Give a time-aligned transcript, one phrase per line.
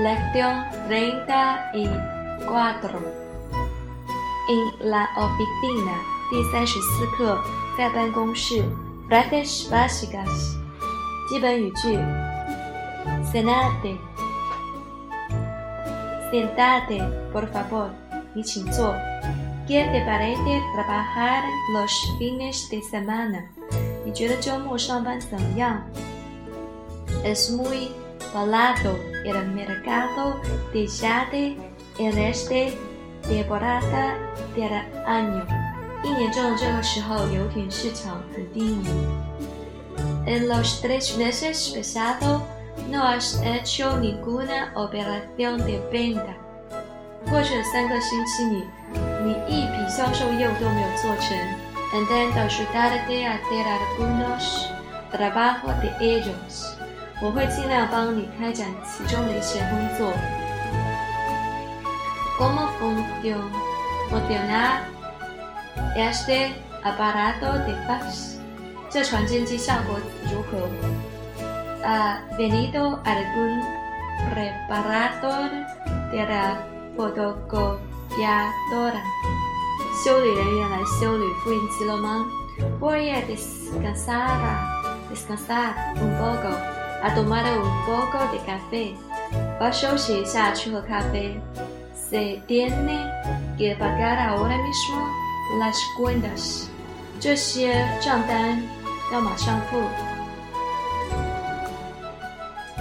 [0.00, 3.00] Lección 34
[4.48, 5.94] En la oficina
[6.30, 7.36] 第三十四课，
[7.76, 8.62] 在办公室。
[9.08, 10.56] Frases básicas
[11.28, 11.98] 基本语句。
[13.32, 13.98] Sentate
[16.32, 17.00] Sentate,
[17.32, 17.90] por favor.
[18.34, 18.94] 你请坐。¿
[19.68, 21.42] Qué te parece trabajar
[21.72, 23.42] los fines de semana?
[24.04, 25.82] 你觉得周末上班怎么样？
[27.24, 27.90] Es muy
[28.32, 30.40] parado el mercado
[30.72, 31.56] de jade
[31.98, 32.70] en esta
[33.22, 34.16] temporada
[34.54, 34.70] del
[35.06, 35.44] año。
[36.04, 38.86] 一年中的这个时候，游艇市场很低迷。
[40.26, 42.40] En los tres meses pasados
[42.90, 46.34] no has hecho ninguna operación de venta。
[47.28, 48.64] 过去的三个星期里，
[49.24, 51.36] 你一笔销售业务都没有做成。
[51.92, 54.68] Intento ayudarte a hacer algunos
[55.10, 56.76] trabajos de ellos。
[57.23, 60.11] 我会尽量帮你开展其中的一些工作。
[62.39, 62.67] ¿Cómo
[64.09, 64.81] funciona
[65.95, 68.39] este aparato de fax？
[68.89, 69.99] 这传真机效果
[70.31, 70.67] 如何
[71.83, 73.61] ？Ha venido algún
[74.35, 75.49] reparador
[76.11, 76.57] de la
[76.97, 79.03] fotocopiadora？
[80.03, 82.25] 修理人员来修理复印机了吗
[82.79, 84.39] ？Voy a descansar,
[85.13, 86.80] descansar un poco。
[87.03, 88.95] A tomar un poco de café.
[91.93, 93.11] Se tiene
[93.57, 95.07] que pagar ahora mismo
[95.59, 96.67] las cuentas.
[97.19, 98.59] 这些账单
[99.13, 99.79] 要马上付。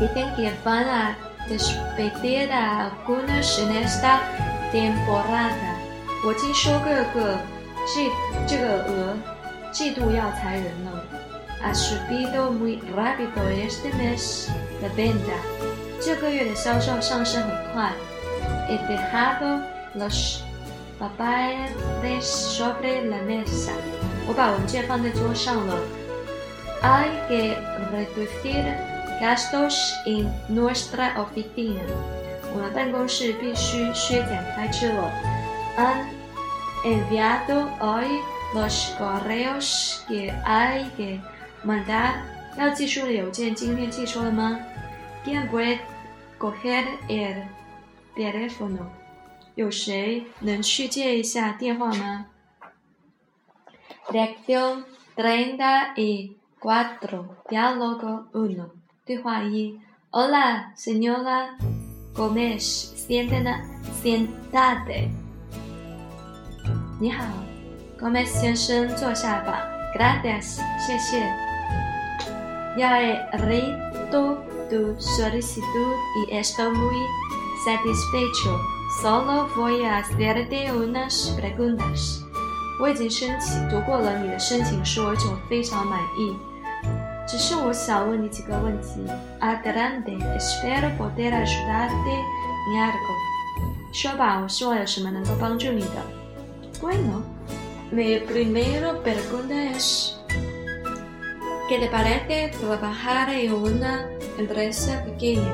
[0.00, 1.16] Dicen que van a
[1.48, 4.20] despedir a algunos en esta
[4.72, 5.76] temporada.
[6.26, 7.38] 我听说各个
[7.86, 8.10] 季
[8.48, 9.16] 这个鹅
[9.70, 11.03] 季度要裁人了。
[11.64, 14.50] Ha subido muy rápido este mes
[14.82, 15.32] la venta.
[18.68, 20.44] He dejado los
[20.98, 23.72] papeles sobre la mesa.
[26.82, 27.56] Hay que
[27.90, 28.64] reducir
[29.20, 31.80] gastos en nuestra oficina.
[35.78, 36.10] Han
[36.84, 38.20] enviado hoy
[38.54, 41.20] los correos que hay que
[41.66, 42.14] mandar
[42.58, 44.58] 要寄出的邮件今天寄出了吗
[45.24, 45.78] ？¿Quién puede
[46.38, 47.44] coger el
[48.14, 48.86] teléfono？
[49.54, 52.26] 有谁能去接一下电话吗
[54.10, 54.84] ？Lección
[55.16, 58.70] treinta y cuatro, diálogo uno.
[59.06, 59.78] 对话一
[60.10, 61.56] ：Hola, señora
[62.14, 65.08] Gómez, siéntate.
[67.00, 67.24] 你好
[67.98, 69.66] ，Gómez 先生，坐下吧。
[69.96, 71.53] Gracias，谢谢。
[72.77, 74.37] Ya he leído
[74.69, 75.95] tu solicitud
[76.27, 76.95] y estoy muy
[77.65, 78.57] satisfecho.
[79.01, 82.23] Solo voy a hacerte unas preguntas.
[82.79, 86.37] 我已经申请读过了你的申请书，而且我非常满意。
[87.27, 89.01] 只是我想问你几个问题。
[89.41, 92.15] Adelante, espero poder ayudarte
[92.67, 93.13] en algo.
[93.91, 96.01] 说吧，我希望有什么能够帮助你的。
[96.81, 97.23] Bueno,
[97.91, 100.13] mi primera pregunta es
[101.66, 105.50] ¿Qué te parece trabajar en una empresa pequeña？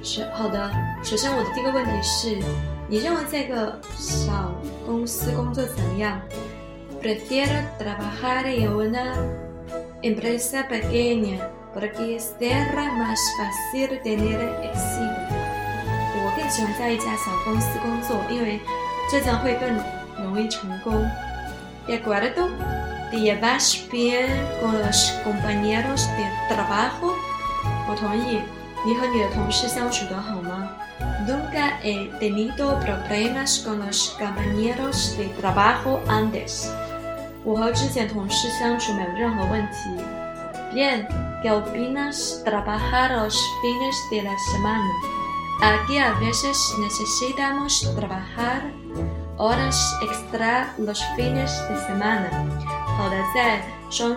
[0.00, 0.70] 是好的。
[1.02, 2.38] 首先，我的第一个问题是，
[2.88, 4.54] 你认为在一个小
[4.86, 6.20] 公司工作怎么样
[7.02, 9.16] ？Prefiero trabajar en una
[10.02, 11.40] empresa pequeña
[11.74, 15.34] porque será más fácil tener éxito。
[16.16, 18.60] 我更喜欢在一家小公司工作，因为
[19.10, 19.68] 这将会更
[20.24, 20.94] 容易成功。
[21.88, 21.98] ¿De
[23.14, 27.16] acuerdo？¿Te llevas bien con los compañeros de trabajo?
[31.26, 36.70] Nunca he tenido problemas con los compañeros de trabajo antes.
[40.74, 41.08] Bien,
[41.42, 44.90] ¿qué opinas trabajar los fines de la semana?
[45.62, 48.72] Aquí a veces necesitamos trabajar
[49.36, 52.73] horas extra los fines de semana.
[52.96, 54.16] 好的，在双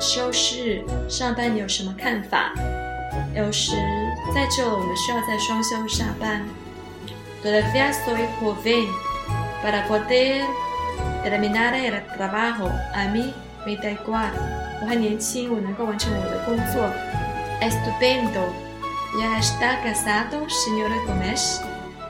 [0.00, 2.52] 休日上班你有什么看法？
[3.34, 3.72] 有时
[4.34, 6.42] 在这我们需要在双休上班。
[7.42, 8.88] Todavía soy joven
[9.62, 10.44] para poder
[11.24, 12.70] terminar el trabajo.
[12.94, 13.32] A mí
[13.66, 14.30] me da igual.
[14.80, 16.88] 我还年轻，我能够完成我的工作。
[17.60, 18.52] Estupendo.
[19.18, 21.60] Ya está casado, señora Gomez?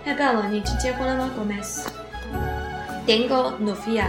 [0.05, 1.87] 太棒了，你已经结婚了吗 Gomez?
[3.07, 4.07] Tengo novia.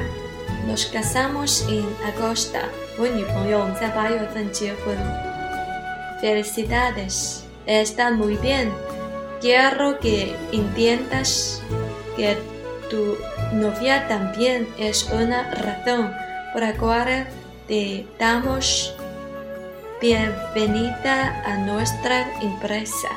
[0.67, 2.59] Nos casamos en agosto.
[2.97, 3.23] Buen mi
[6.21, 7.45] Felicidades.
[7.65, 8.71] Está muy bien.
[9.41, 11.61] Quiero que entiendas
[12.15, 12.37] que
[12.89, 13.17] tu
[13.53, 16.13] novia también es una razón
[16.51, 17.27] por la cual
[17.67, 18.93] te damos
[20.01, 23.09] bienvenida a nuestra empresa.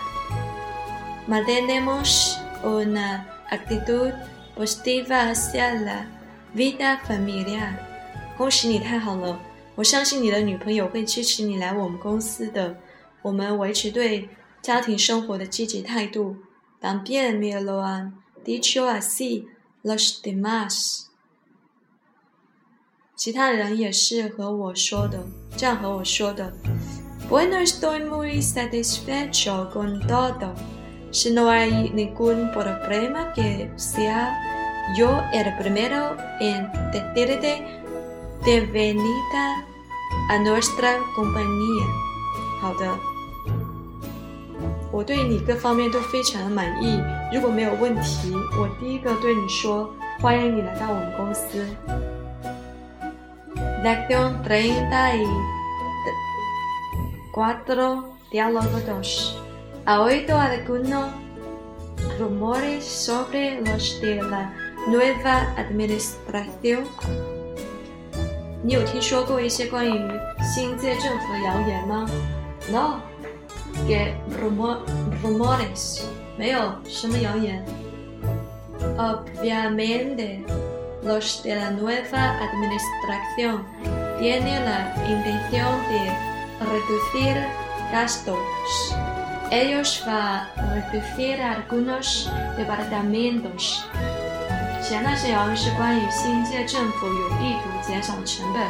[1.27, 4.11] Mantenemos una actitud
[4.55, 6.22] positiva hacia la
[6.55, 7.75] vida familia，
[8.37, 9.39] 恭喜你，太好了！
[9.75, 12.77] 我相信你的女朋友会支持你来我们公司的。
[13.23, 14.29] 我们维持对
[14.61, 16.37] 家庭生活的积极态度。
[16.81, 18.13] También me lo han
[18.45, 19.47] dicho así
[19.83, 21.05] los demás。
[23.15, 25.25] 其他人也是和我说的，
[25.57, 26.53] 这样和我说的。
[27.31, 30.55] Bueno, estoy muy satisfecho con todo.
[31.13, 34.35] Si no hay ningún problema que sea
[34.96, 37.64] yo el primero en decirte
[38.46, 39.66] de venida
[40.30, 41.86] a nuestra compañía.
[42.62, 42.98] 好的，
[44.92, 47.00] 我对你各方面都非常的满意。
[47.34, 51.66] 如果没有问题，我第一个对你说，欢迎你来到我们公司。
[53.84, 55.26] Lección treinta y
[57.32, 59.38] cuatro diálogo dos.
[59.86, 61.10] ¿Ha oído alguno
[62.20, 64.52] rumores sobre los de la
[64.88, 66.86] nueva administración?
[68.64, 70.12] 你有听说过一些关于
[70.42, 72.10] 新届政府的谣言吗？
[72.72, 73.02] No,
[73.88, 74.80] que rumor
[75.24, 76.02] rumores
[76.38, 77.64] 没有什么谣言。
[78.98, 80.44] Obviamente.
[81.04, 83.64] los de la nueva administración
[84.20, 86.12] tienen la intención de
[86.66, 87.38] reducir
[87.92, 88.38] gastos.
[89.52, 93.88] Ellos van a reducir algunos departamentos.
[94.83, 98.67] 前那些谣言是关于新界政府有意图减少成本，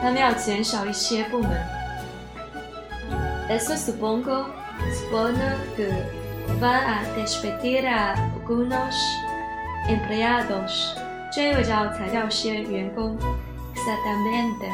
[0.00, 1.50] 他们要减少一些部门。
[3.50, 4.46] Eso supongo,
[4.92, 5.34] supongo
[5.76, 5.90] que
[6.60, 8.94] va a despedir a algunos
[9.88, 10.94] empleados.
[11.32, 13.16] 这又叫裁掉些员工。
[13.74, 14.70] Exactamente.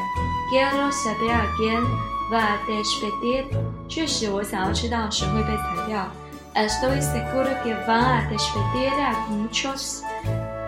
[0.51, 1.83] Quiero saber a quién
[2.31, 3.45] va a despedir.
[3.87, 6.07] 确实，我想要知道谁会被裁掉。
[6.53, 10.01] Estoy seguro que va a despedir a muchos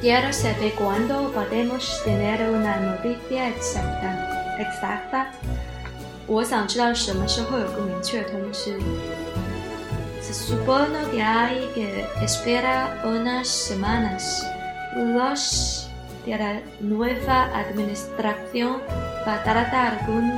[0.00, 4.56] Quiero saber cuándo podemos tener una noticia exacta.
[4.58, 5.26] Exacta。
[6.26, 8.78] 我想知道什么时候有个明确通知。
[10.20, 14.44] Se supone que hay que esperar unas semanas.
[14.96, 15.90] Los
[16.24, 18.80] de la nueva administración
[19.26, 20.32] va a tardar algún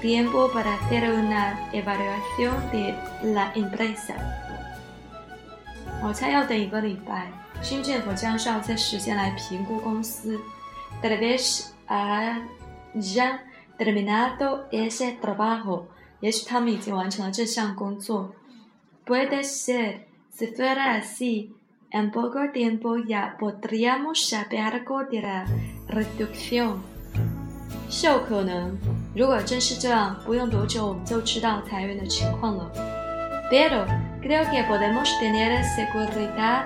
[0.00, 4.14] tiempo para hacer una evaluación de la empresa.
[6.02, 7.26] 我猜要等一个礼拜，
[7.61, 10.39] 新政府将需要在时间来评估公司。
[11.01, 13.39] Tal vez hayan
[13.77, 15.85] terminado ese trabajo，
[16.21, 18.33] 也许他们已经完成了这项工作。
[19.05, 21.51] Puede ser, si fuera así.
[21.91, 25.45] En poco tiempo ya podríamos saber algo de la
[25.87, 26.79] reducción.
[27.89, 28.75] 是有可能，
[29.15, 32.69] 如果真是这样，不用多久我们就知道裁员的情况了。
[33.51, 33.85] Pero
[34.21, 36.65] creo que podemos tener seguridad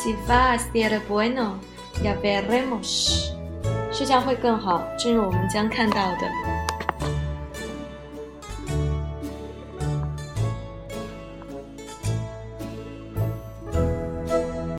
[0.00, 1.58] Si va a ser bueno,
[2.04, 3.32] ya veremos。
[3.90, 6.57] 睡觉会更好，正如我们将看到的。